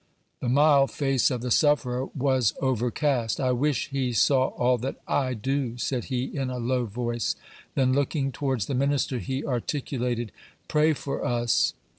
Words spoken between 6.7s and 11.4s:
voice. Then looking towards the minister, he articulated, "Pray for